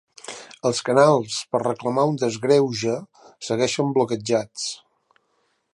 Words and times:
Els 0.69 0.79
canals 0.87 1.35
per 1.51 1.61
reclamar 1.63 2.07
un 2.13 2.17
desgreuge 2.23 2.95
segueixen 3.49 3.95
bloquejats. 3.99 4.67